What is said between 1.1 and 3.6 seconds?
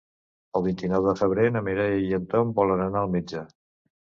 febrer na Mireia i en Tom volen anar al metge.